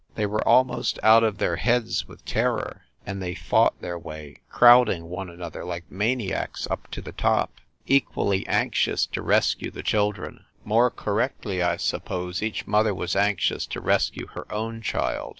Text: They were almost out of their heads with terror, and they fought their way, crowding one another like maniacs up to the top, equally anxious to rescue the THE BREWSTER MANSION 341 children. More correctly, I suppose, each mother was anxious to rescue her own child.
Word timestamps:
They 0.15 0.25
were 0.25 0.41
almost 0.47 0.97
out 1.03 1.23
of 1.23 1.37
their 1.37 1.57
heads 1.57 2.07
with 2.07 2.25
terror, 2.25 2.85
and 3.05 3.21
they 3.21 3.35
fought 3.35 3.79
their 3.81 3.99
way, 3.99 4.41
crowding 4.49 5.03
one 5.09 5.29
another 5.29 5.63
like 5.63 5.83
maniacs 5.91 6.65
up 6.71 6.89
to 6.93 7.03
the 7.03 7.11
top, 7.11 7.53
equally 7.85 8.43
anxious 8.47 9.05
to 9.05 9.21
rescue 9.21 9.69
the 9.69 9.83
THE 9.83 9.83
BREWSTER 9.83 9.91
MANSION 10.23 10.43
341 10.63 10.63
children. 10.63 10.65
More 10.67 10.89
correctly, 10.89 11.61
I 11.61 11.77
suppose, 11.77 12.41
each 12.41 12.65
mother 12.65 12.95
was 12.95 13.15
anxious 13.15 13.67
to 13.67 13.79
rescue 13.79 14.25
her 14.33 14.51
own 14.51 14.81
child. 14.81 15.29